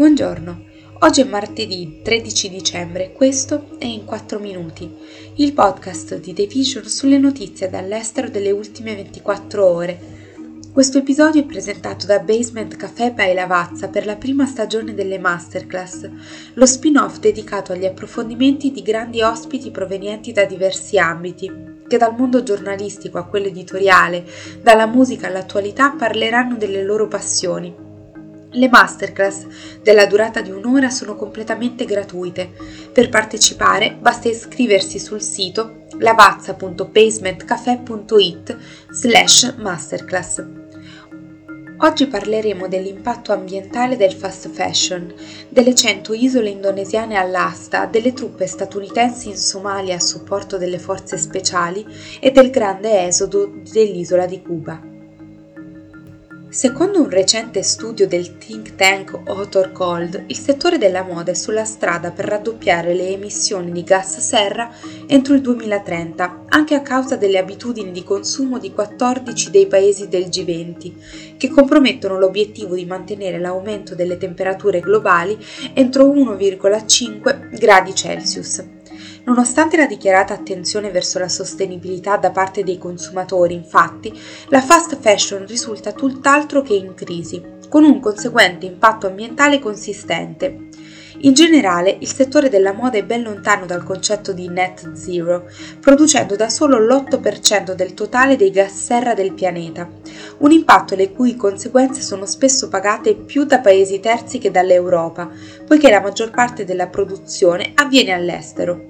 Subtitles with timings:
[0.00, 0.64] Buongiorno,
[1.00, 4.90] oggi è martedì 13 dicembre, questo è In 4 Minuti,
[5.34, 10.00] il podcast di The Vision sulle notizie dall'estero delle ultime 24 ore.
[10.72, 16.08] Questo episodio è presentato da Basement Café by Lavazza per la prima stagione delle Masterclass,
[16.54, 21.52] lo spin-off dedicato agli approfondimenti di grandi ospiti provenienti da diversi ambiti,
[21.86, 24.24] che dal mondo giornalistico a quello editoriale,
[24.62, 27.88] dalla musica all'attualità parleranno delle loro passioni
[28.52, 29.46] le masterclass
[29.82, 32.50] della durata di un'ora sono completamente gratuite.
[32.92, 38.56] Per partecipare basta iscriversi sul sito lavazza.basementcafe.it
[38.90, 40.44] slash masterclass.
[41.82, 45.14] Oggi parleremo dell'impatto ambientale del fast fashion,
[45.48, 51.86] delle 100 isole indonesiane all'asta, delle truppe statunitensi in Somalia a supporto delle forze speciali
[52.20, 54.89] e del grande esodo dell'isola di Cuba.
[56.50, 61.64] Secondo un recente studio del think tank Author Cold, il settore della moda è sulla
[61.64, 64.68] strada per raddoppiare le emissioni di gas serra
[65.06, 70.24] entro il 2030, anche a causa delle abitudini di consumo di 14 dei paesi del
[70.24, 75.38] G20, che compromettono l'obiettivo di mantenere l'aumento delle temperature globali
[75.72, 78.79] entro 1,5 gradi Celsius.
[79.24, 84.12] Nonostante la dichiarata attenzione verso la sostenibilità da parte dei consumatori, infatti,
[84.48, 90.68] la fast fashion risulta tutt'altro che in crisi, con un conseguente impatto ambientale consistente.
[91.22, 95.44] In generale, il settore della moda è ben lontano dal concetto di net zero,
[95.78, 99.86] producendo da solo l'8% del totale dei gas serra del pianeta,
[100.38, 105.28] un impatto le cui conseguenze sono spesso pagate più da paesi terzi che dall'Europa,
[105.66, 108.89] poiché la maggior parte della produzione avviene all'estero.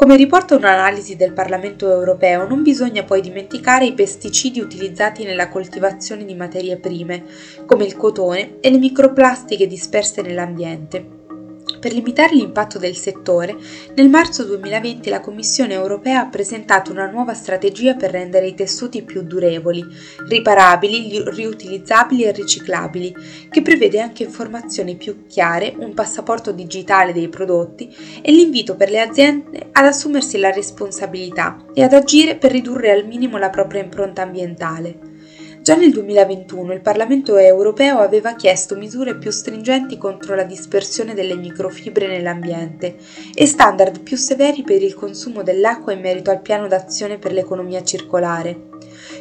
[0.00, 6.24] Come riporta un'analisi del Parlamento europeo, non bisogna poi dimenticare i pesticidi utilizzati nella coltivazione
[6.24, 7.22] di materie prime,
[7.66, 11.19] come il cotone e le microplastiche disperse nell'ambiente.
[11.78, 13.56] Per limitare l'impatto del settore,
[13.94, 19.02] nel marzo 2020 la Commissione europea ha presentato una nuova strategia per rendere i tessuti
[19.02, 19.84] più durevoli,
[20.26, 23.14] riparabili, riutilizzabili e riciclabili,
[23.50, 29.00] che prevede anche informazioni più chiare, un passaporto digitale dei prodotti e l'invito per le
[29.00, 34.22] aziende ad assumersi la responsabilità e ad agire per ridurre al minimo la propria impronta
[34.22, 35.09] ambientale.
[35.62, 41.36] Già nel 2021 il Parlamento europeo aveva chiesto misure più stringenti contro la dispersione delle
[41.36, 42.96] microfibre nell'ambiente
[43.34, 47.84] e standard più severi per il consumo dell'acqua in merito al piano d'azione per l'economia
[47.84, 48.68] circolare.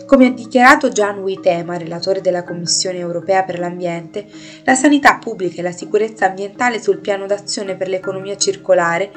[0.05, 4.25] Come ha dichiarato Gian Huitema, relatore della Commissione europea per l'ambiente,
[4.63, 9.11] la sanità pubblica e la sicurezza ambientale sul piano d'azione per l'economia circolare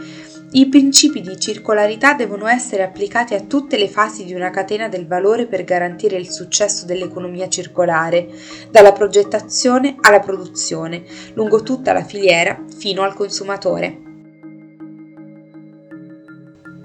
[0.55, 5.07] i principi di circolarità devono essere applicati a tutte le fasi di una catena del
[5.07, 8.29] valore per garantire il successo dell'economia circolare,
[8.71, 14.02] dalla progettazione alla produzione, lungo tutta la filiera fino al consumatore.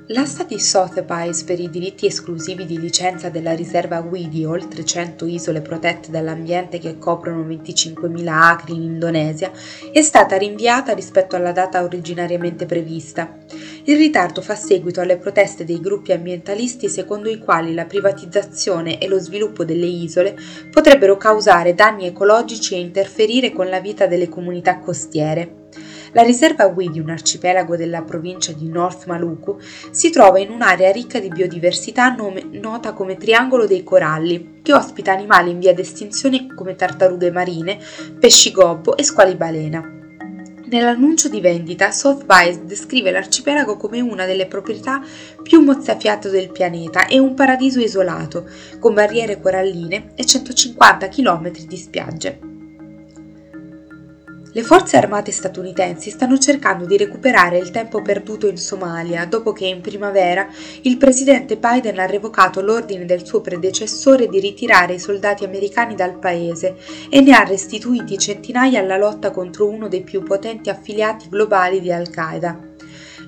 [0.09, 5.59] L'asta di Sotheby's per i diritti esclusivi di licenza della riserva Widi, oltre 100 isole
[5.59, 9.51] protette dall'ambiente che coprono 25.000 acri in Indonesia,
[9.91, 13.35] è stata rinviata rispetto alla data originariamente prevista.
[13.83, 19.09] Il ritardo fa seguito alle proteste dei gruppi ambientalisti secondo i quali la privatizzazione e
[19.09, 20.37] lo sviluppo delle isole
[20.71, 25.65] potrebbero causare danni ecologici e interferire con la vita delle comunità costiere.
[26.13, 29.57] La riserva Widi, un arcipelago della provincia di North Maluku,
[29.91, 35.11] si trova in un'area ricca di biodiversità nome, nota come Triangolo dei Coralli, che ospita
[35.11, 37.77] animali in via d'estinzione come tartarughe marine,
[38.19, 39.95] pesci gobbo e squali balena.
[40.69, 45.01] Nell'annuncio di vendita, Sotheby's descrive l'arcipelago come una delle proprietà
[45.41, 51.77] più mozzafiate del pianeta e un paradiso isolato, con barriere coralline e 150 km di
[51.77, 52.46] spiagge.
[54.53, 59.67] Le forze armate statunitensi stanno cercando di recuperare il tempo perduto in Somalia dopo che
[59.67, 60.47] in primavera
[60.81, 66.17] il presidente Biden ha revocato l'ordine del suo predecessore di ritirare i soldati americani dal
[66.17, 66.77] paese
[67.09, 71.91] e ne ha restituiti centinaia alla lotta contro uno dei più potenti affiliati globali di
[71.91, 72.66] Al-Qaeda.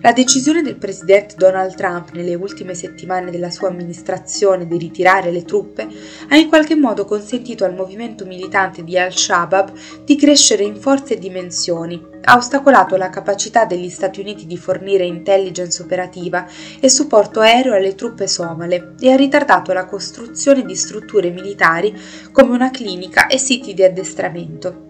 [0.01, 5.43] La decisione del presidente Donald Trump nelle ultime settimane della sua amministrazione di ritirare le
[5.43, 5.89] truppe
[6.29, 9.73] ha in qualche modo consentito al movimento militante di Al-Shabaab
[10.05, 15.03] di crescere in forze e dimensioni, ha ostacolato la capacità degli Stati Uniti di fornire
[15.03, 16.47] intelligence operativa
[16.79, 21.93] e supporto aereo alle truppe somale e ha ritardato la costruzione di strutture militari
[22.31, 24.88] come una clinica e siti di addestramento.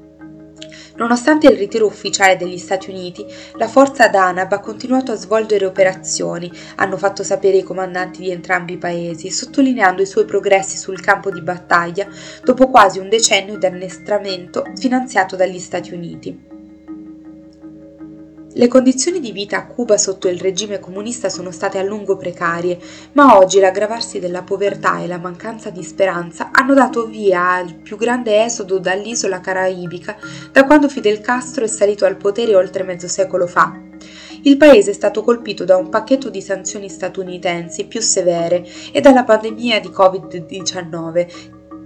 [0.99, 6.51] Nonostante il ritiro ufficiale degli Stati Uniti, la forza Danab ha continuato a svolgere operazioni,
[6.75, 11.31] hanno fatto sapere i comandanti di entrambi i paesi, sottolineando i suoi progressi sul campo
[11.31, 12.05] di battaglia
[12.43, 16.58] dopo quasi un decennio di annestramento finanziato dagli Stati Uniti.
[18.59, 22.77] Le condizioni di vita a Cuba sotto il regime comunista sono state a lungo precarie,
[23.13, 27.95] ma oggi l'aggravarsi della povertà e la mancanza di speranza hanno dato via al più
[27.95, 30.17] grande esodo dall'isola caraibica
[30.51, 33.79] da quando Fidel Castro è salito al potere oltre mezzo secolo fa.
[34.41, 39.23] Il paese è stato colpito da un pacchetto di sanzioni statunitensi più severe e dalla
[39.23, 41.27] pandemia di Covid-19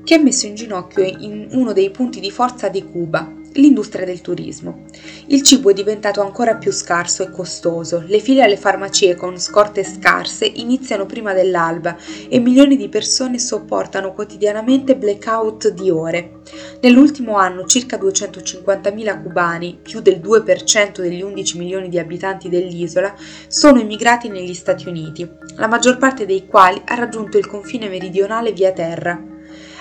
[0.03, 4.21] che ha messo in ginocchio in uno dei punti di forza di Cuba, l'industria del
[4.21, 4.85] turismo.
[5.27, 9.83] Il cibo è diventato ancora più scarso e costoso, le file alle farmacie con scorte
[9.83, 11.97] scarse iniziano prima dell'alba
[12.29, 16.41] e milioni di persone sopportano quotidianamente blackout di ore.
[16.81, 23.13] Nell'ultimo anno circa 250.000 cubani, più del 2% degli 11 milioni di abitanti dell'isola,
[23.47, 28.51] sono emigrati negli Stati Uniti, la maggior parte dei quali ha raggiunto il confine meridionale
[28.51, 29.32] via terra.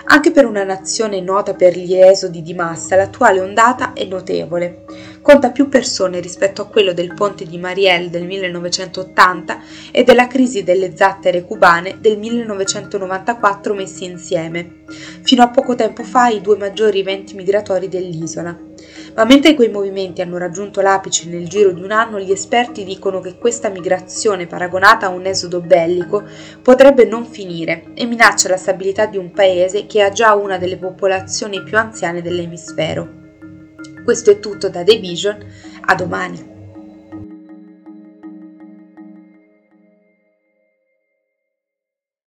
[0.05, 4.85] Anche per una nazione nota per gli esodi di massa, l'attuale ondata è notevole.
[5.23, 9.61] Conta più persone rispetto a quello del ponte di Mariel del 1980
[9.93, 14.83] e della crisi delle zattere cubane del 1994 messi insieme.
[15.23, 18.59] Fino a poco tempo fa i due maggiori eventi migratori dell'isola.
[19.15, 23.21] Ma mentre quei movimenti hanno raggiunto l'apice nel giro di un anno, gli esperti dicono
[23.21, 26.23] che questa migrazione, paragonata a un esodo bellico,
[26.63, 30.79] potrebbe non finire e minaccia la stabilità di un paese che ha già una delle
[30.79, 33.21] popolazioni più anziane dell'emisfero.
[34.03, 35.39] Questo è tutto da The Vision,
[35.83, 36.52] a domani!